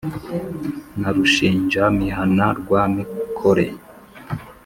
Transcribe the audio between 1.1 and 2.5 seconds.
rushinja-mihana